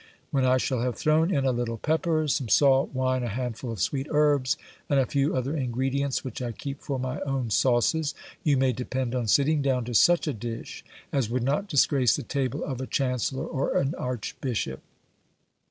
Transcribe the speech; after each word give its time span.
When 0.31 0.45
I 0.45 0.57
shall 0.57 0.81
have 0.81 0.95
thrown 0.95 1.29
in 1.31 1.45
a 1.45 1.51
little 1.51 1.77
pepper, 1.77 2.27
some 2.27 2.49
salt, 2.49 2.89
wine, 2.91 3.21
a 3.21 3.27
handful 3.27 3.71
of 3.71 3.79
sweet 3.79 4.07
herbs, 4.09 4.57
and 4.89 4.99
a 4.99 5.05
few 5.05 5.35
other 5.37 5.55
ingredients 5.55 6.23
which 6.23 6.41
I 6.41 6.53
keep 6.53 6.81
for 6.81 6.97
my 6.97 7.21
own 7.21 7.51
sauces, 7.51 8.15
you 8.43 8.57
may 8.57 8.73
depend 8.73 9.13
on 9.13 9.27
sitting 9.27 9.61
down 9.61 9.85
to 9.85 9.93
such 9.93 10.25
a 10.27 10.33
dish 10.33 10.83
as 11.13 11.29
would 11.29 11.43
not 11.43 11.67
disgrace 11.67 12.15
the 12.15 12.23
table 12.23 12.63
of 12.63 12.81
a 12.81 12.87
chancellor 12.87 13.45
or 13.45 13.77
an 13.77 13.93
archbishop. 13.93 14.81